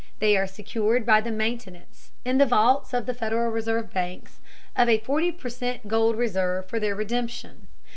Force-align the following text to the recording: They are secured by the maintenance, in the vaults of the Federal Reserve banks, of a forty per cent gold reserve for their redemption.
They 0.17 0.35
are 0.35 0.47
secured 0.47 1.05
by 1.05 1.21
the 1.21 1.29
maintenance, 1.29 2.09
in 2.25 2.39
the 2.39 2.45
vaults 2.47 2.91
of 2.91 3.05
the 3.05 3.13
Federal 3.13 3.51
Reserve 3.51 3.93
banks, 3.93 4.39
of 4.75 4.89
a 4.89 4.97
forty 4.97 5.31
per 5.31 5.49
cent 5.49 5.87
gold 5.87 6.17
reserve 6.17 6.65
for 6.67 6.79
their 6.79 6.95
redemption. 6.95 7.67